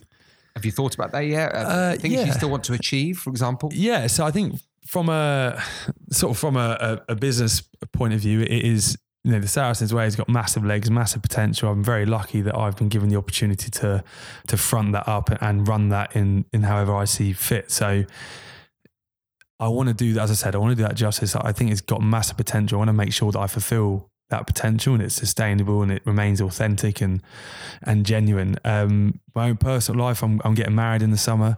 [0.54, 1.54] have you thought about that yet?
[1.54, 2.24] Uh, things yeah.
[2.24, 3.70] you still want to achieve, for example?
[3.72, 4.06] Yeah.
[4.06, 5.62] So I think from a
[6.10, 7.62] sort of from a, a, a business
[7.92, 11.22] point of view, it is you know the Saracens way has got massive legs, massive
[11.22, 11.70] potential.
[11.70, 14.02] I'm very lucky that I've been given the opportunity to
[14.48, 17.70] to front that up and run that in in however I see fit.
[17.70, 18.04] So
[19.60, 20.22] I want to do that.
[20.22, 21.36] As I said, I want to do that justice.
[21.36, 22.76] I think it's got massive potential.
[22.76, 26.02] I want to make sure that I fulfil that potential and it's sustainable and it
[26.04, 27.22] remains authentic and
[27.82, 28.56] and genuine.
[28.64, 31.56] Um, my own personal life, I'm, I'm getting married in the summer,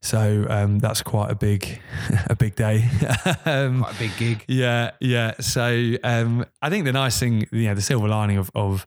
[0.00, 1.80] so um, that's quite a big
[2.26, 2.88] a big day.
[3.44, 4.44] um, quite a big gig.
[4.48, 5.34] Yeah, yeah.
[5.40, 8.86] So um, I think the nice thing, you know, the silver lining of of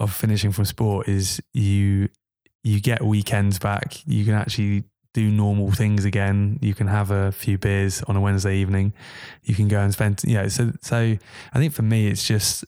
[0.00, 2.08] of finishing from sport is you
[2.62, 4.06] you get weekends back.
[4.06, 4.84] You can actually
[5.16, 6.58] do normal things again.
[6.60, 8.92] You can have a few beers on a Wednesday evening.
[9.44, 12.66] You can go and spend, you know, so, so I think for me, it's just,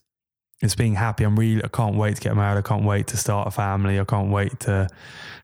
[0.59, 1.23] it's being happy.
[1.23, 2.57] I'm really, I can't wait to get married.
[2.57, 3.99] I can't wait to start a family.
[3.99, 4.87] I can't wait to,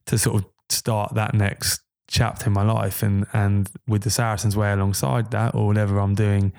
[0.07, 3.03] to sort of start that next chapter in my life.
[3.03, 6.53] And, and with the Saracens way alongside that or whatever I'm doing,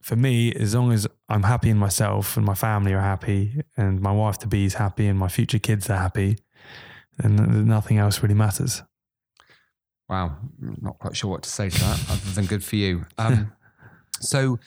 [0.00, 4.00] for me, as long as I'm happy in myself and my family are happy and
[4.00, 6.38] my wife to be is happy and my future kids are happy,
[7.18, 8.82] then nothing else really matters.
[10.10, 13.06] Wow, not quite sure what to say to that other than good for you.
[13.16, 13.52] Um,
[14.20, 14.58] so,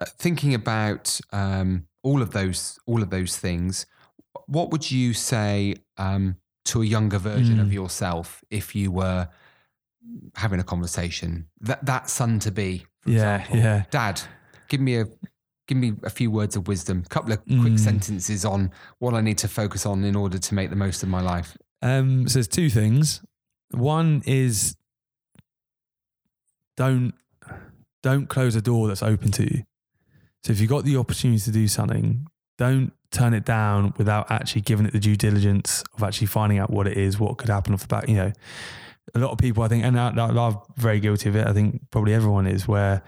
[0.00, 3.86] uh, thinking about um, all of those, all of those things,
[4.46, 7.60] what would you say um, to a younger version mm.
[7.60, 9.28] of yourself if you were
[10.34, 11.46] having a conversation?
[11.60, 13.58] That that son to be, yeah, example.
[13.58, 14.20] yeah, Dad,
[14.68, 15.06] give me a
[15.68, 17.78] give me a few words of wisdom, a couple of quick mm.
[17.78, 21.08] sentences on what I need to focus on in order to make the most of
[21.08, 21.56] my life.
[21.82, 23.22] Um, so there's two things.
[23.72, 24.76] One is
[26.76, 27.14] don't
[28.02, 29.64] don't close a door that's open to you.
[30.42, 32.26] So if you've got the opportunity to do something,
[32.58, 36.70] don't turn it down without actually giving it the due diligence of actually finding out
[36.70, 38.08] what it is, what could happen off the back.
[38.08, 38.32] You know,
[39.14, 41.46] a lot of people, I think, and I, I'm very guilty of it.
[41.46, 43.02] I think probably everyone is, where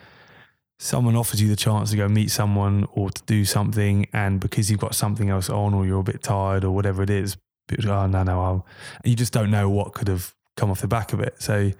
[0.79, 4.71] someone offers you the chance to go meet someone or to do something, and because
[4.71, 7.85] you've got something else on, or you're a bit tired, or whatever it is, people
[7.85, 8.67] go, oh no, no, I'll,
[9.05, 11.41] you just don't know what could have come off the back of it.
[11.43, 11.73] So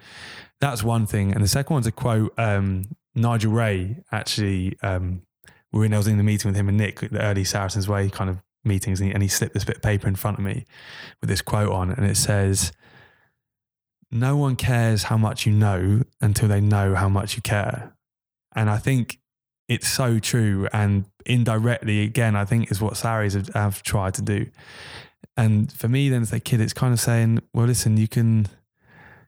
[0.59, 1.33] that's one thing.
[1.33, 2.83] And the second one's a quote um,
[3.13, 4.77] Nigel Wray actually.
[4.81, 5.21] Um,
[5.71, 7.87] we were in, I was in the meeting with him and Nick, the early Saracens
[7.87, 10.39] Way kind of meetings, and he, and he slipped this bit of paper in front
[10.39, 10.65] of me
[11.21, 12.71] with this quote on, and it says,
[14.11, 17.95] "No one cares how much you know until they know how much you care."
[18.55, 19.19] And I think
[19.67, 24.21] it's so true, and indirectly, again, I think is what Sarries have, have tried to
[24.21, 24.47] do.
[25.37, 28.47] And for me, then as a kid, it's kind of saying, "Well, listen, you can."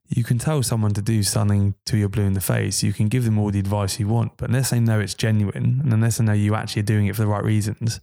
[0.09, 2.81] You can tell someone to do something to your blue in the face.
[2.81, 5.81] You can give them all the advice you want, but unless they know it's genuine
[5.83, 7.99] and unless they know you actually are doing it for the right reasons,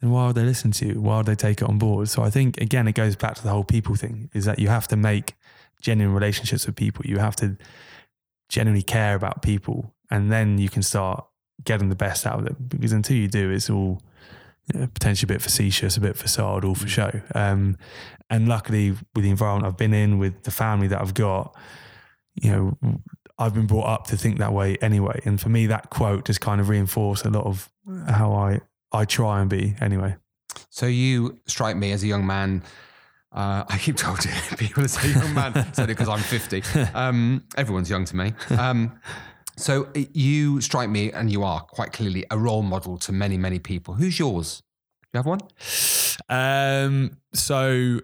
[0.00, 1.00] then why would they listen to you?
[1.00, 2.08] Why would they take it on board?
[2.08, 4.68] So I think again, it goes back to the whole people thing: is that you
[4.68, 5.34] have to make
[5.80, 7.04] genuine relationships with people.
[7.06, 7.56] You have to
[8.48, 11.24] genuinely care about people, and then you can start
[11.62, 12.56] getting the best out of them.
[12.68, 14.02] Because until you do, it's all
[14.72, 17.10] you know, potentially a bit facetious, a bit facade, all for show.
[17.34, 17.76] Um,
[18.28, 21.56] and luckily, with the environment I've been in, with the family that I've got,
[22.34, 23.00] you know,
[23.38, 25.20] I've been brought up to think that way anyway.
[25.24, 27.70] And for me, that quote just kind of reinforced a lot of
[28.08, 28.60] how I
[28.92, 30.16] I try and be anyway.
[30.68, 32.62] So you strike me as a young man.
[33.32, 34.18] Uh, I keep told
[34.58, 36.62] people to say young man, certainly because I'm 50.
[36.94, 38.34] Um, everyone's young to me.
[38.50, 38.98] Um,
[39.60, 43.58] so you strike me, and you are quite clearly a role model to many, many
[43.58, 43.94] people.
[43.94, 44.62] Who's yours?
[45.12, 45.40] Do you have one?
[46.28, 48.00] Um, so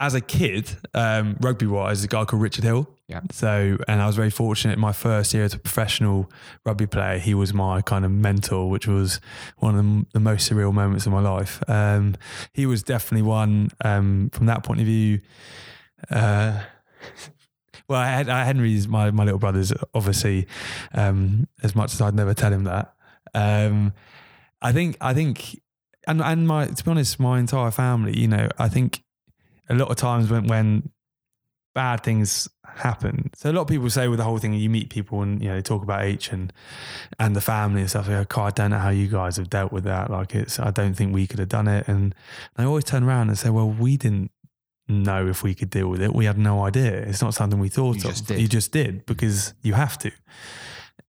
[0.00, 2.88] as a kid, um, rugby wise, a guy called Richard Hill.
[3.08, 3.20] Yeah.
[3.30, 4.78] So, and I was very fortunate.
[4.78, 6.30] My first year as a professional
[6.64, 9.20] rugby player, he was my kind of mentor, which was
[9.58, 11.62] one of the, the most surreal moments of my life.
[11.68, 12.16] Um,
[12.52, 15.20] he was definitely one um, from that point of view.
[16.10, 16.62] Uh,
[17.88, 20.46] well, I had, Henry's my my little brother's obviously.
[20.92, 22.94] Um, as much as I'd never tell him that,
[23.34, 23.92] um,
[24.62, 25.60] I think I think,
[26.06, 28.18] and and my to be honest, my entire family.
[28.18, 29.02] You know, I think
[29.68, 30.90] a lot of times when when
[31.74, 33.30] bad things happen.
[33.34, 35.48] So a lot of people say with the whole thing, you meet people and you
[35.48, 36.52] know they talk about H and
[37.18, 38.08] and the family and stuff.
[38.08, 40.10] Like, oh, I don't know how you guys have dealt with that.
[40.10, 41.86] Like it's, I don't think we could have done it.
[41.88, 42.14] And
[42.56, 44.30] I always turn around and say, well, we didn't
[44.88, 46.14] know if we could deal with it.
[46.14, 46.92] We had no idea.
[46.92, 48.16] It's not something we thought you of.
[48.16, 50.12] Just you just did because you have to.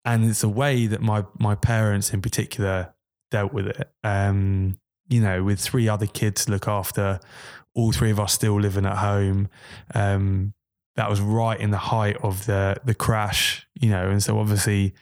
[0.04, 2.94] And it's a way that my my parents in particular
[3.30, 3.90] dealt with it.
[4.02, 7.20] Um, you know, with three other kids to look after,
[7.74, 9.48] all three of us still living at home.
[9.94, 10.54] Um,
[10.96, 14.94] that was right in the height of the the crash, you know, and so obviously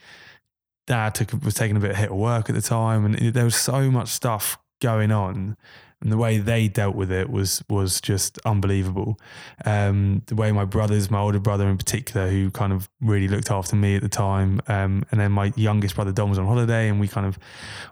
[0.87, 3.44] dad took was taking a bit of hit of work at the time, and there
[3.44, 5.56] was so much stuff going on
[6.02, 9.18] and the way they dealt with it was was just unbelievable.
[9.64, 13.50] Um, the way my brothers, my older brother in particular, who kind of really looked
[13.50, 16.88] after me at the time, um, and then my youngest brother Dom was on holiday,
[16.88, 17.38] and we kind of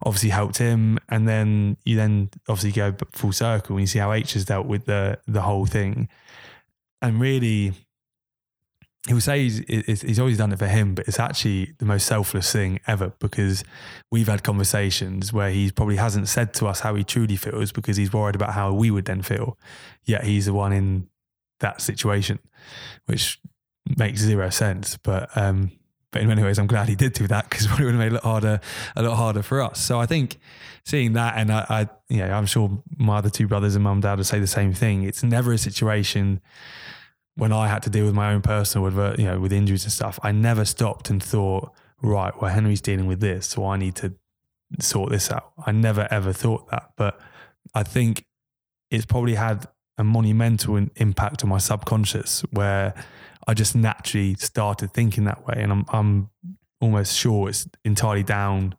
[0.03, 0.99] obviously helped him.
[1.09, 4.66] And then you then obviously go full circle and you see how H has dealt
[4.66, 6.09] with the the whole thing,
[7.01, 7.73] and really
[9.07, 12.07] he will say he's, he's always done it for him, but it's actually the most
[12.07, 13.65] selfless thing ever because
[14.11, 17.97] we've had conversations where he probably hasn't said to us how he truly feels because
[17.97, 19.59] he's worried about how we would then feel.
[20.05, 21.09] Yet he's the one in
[21.61, 22.41] that situation,
[23.07, 23.41] which
[23.97, 24.99] makes zero sense.
[24.99, 25.73] But um,
[26.13, 28.07] but in many ways, I'm glad he did do that because it would have made
[28.07, 28.61] it a lot harder,
[28.97, 29.81] a lot harder for us.
[29.81, 30.39] So I think
[30.85, 34.19] seeing that, and I, know, I'm sure my other two brothers and mum and dad
[34.19, 35.05] would say the same thing.
[35.05, 36.41] It's never a situation
[37.40, 40.20] when I had to deal with my own personal, you know, with injuries and stuff,
[40.22, 41.72] I never stopped and thought,
[42.03, 44.12] right, well, Henry's dealing with this, so I need to
[44.79, 45.53] sort this out.
[45.66, 47.18] I never ever thought that, but
[47.74, 48.26] I think
[48.90, 52.92] it's probably had a monumental impact on my subconscious where
[53.48, 56.31] I just naturally started thinking that way, and I'm I'm
[56.83, 58.76] almost sure it's entirely down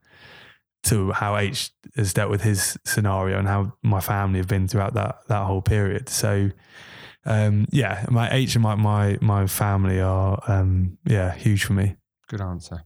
[0.84, 4.94] to how H has dealt with his scenario and how my family have been throughout
[4.94, 6.10] that that whole period.
[6.10, 6.52] So
[7.26, 11.96] um, yeah, my H and my my my family are um, yeah huge for me.
[12.28, 12.84] Good answer,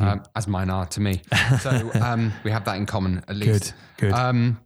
[0.00, 1.20] um, as mine are to me.
[1.60, 3.74] So um, we have that in common at least.
[3.96, 4.12] Good, good.
[4.12, 4.60] Um,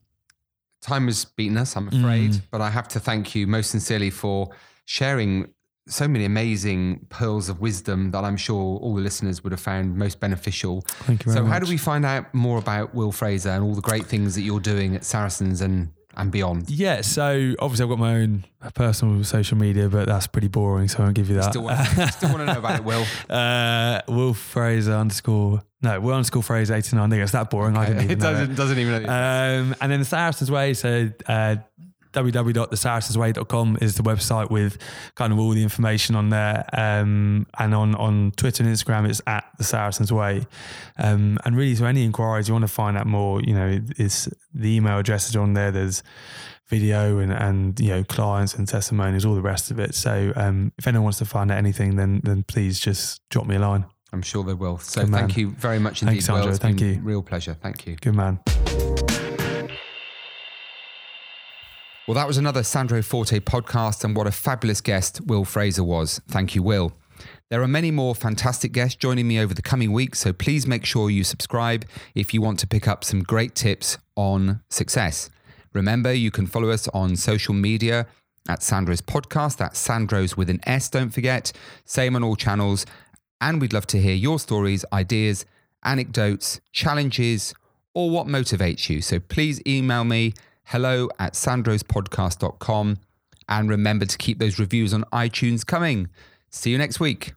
[0.82, 2.42] time has beaten us, I'm afraid, mm.
[2.50, 4.50] but I have to thank you most sincerely for
[4.84, 5.48] sharing
[5.88, 9.96] so many amazing pearls of wisdom that I'm sure all the listeners would have found
[9.96, 10.82] most beneficial.
[10.86, 11.52] Thank you so, much.
[11.52, 14.42] how do we find out more about Will Fraser and all the great things that
[14.42, 16.68] you're doing at Saracens and and beyond?
[16.68, 20.98] Yeah, so obviously I've got my own personal social media, but that's pretty boring, so
[20.98, 21.50] I won't give you that.
[21.50, 21.78] Still want,
[22.12, 23.04] still want to know about it, Will?
[23.30, 27.06] Uh, Will Fraser underscore no, Will underscore Fraser eighty nine.
[27.06, 27.76] I think it's that boring.
[27.76, 27.84] Okay.
[27.84, 28.56] I didn't even it doesn't it.
[28.56, 29.08] doesn't even know.
[29.08, 30.74] Um, and then the Saracens Way.
[30.74, 31.56] So uh,
[32.24, 34.78] www.thesaracensway.com is the website with
[35.14, 36.64] kind of all the information on there.
[36.72, 40.46] Um, and on, on Twitter and Instagram, it's at the Saracens Way.
[40.98, 44.28] Um, and really, so any inquiries you want to find out more, you know, it's
[44.52, 45.70] the email address is on there.
[45.70, 46.02] There's
[46.66, 49.94] video and, and you know clients and testimonies, all the rest of it.
[49.94, 53.56] So um, if anyone wants to find out anything, then then please just drop me
[53.56, 53.86] a line.
[54.12, 54.78] I'm sure they will.
[54.78, 55.38] So Good thank man.
[55.38, 56.22] you very much indeed.
[56.22, 56.54] Thanks, Will.
[56.54, 57.00] Thank you.
[57.02, 57.54] Real pleasure.
[57.54, 57.96] Thank you.
[57.96, 58.40] Good man.
[62.08, 66.22] Well, that was another Sandro Forte podcast, and what a fabulous guest Will Fraser was.
[66.26, 66.94] Thank you, Will.
[67.50, 70.86] There are many more fantastic guests joining me over the coming weeks, so please make
[70.86, 71.84] sure you subscribe
[72.14, 75.28] if you want to pick up some great tips on success.
[75.74, 78.06] Remember, you can follow us on social media
[78.48, 79.58] at Sandro's podcast.
[79.58, 81.52] That's Sandro's with an S, don't forget.
[81.84, 82.86] Same on all channels.
[83.42, 85.44] And we'd love to hear your stories, ideas,
[85.84, 87.52] anecdotes, challenges,
[87.92, 89.02] or what motivates you.
[89.02, 90.32] So please email me
[90.68, 92.98] hello at sandrospodcast.com.
[93.48, 96.10] And remember to keep those reviews on iTunes coming.
[96.50, 97.32] See you next week.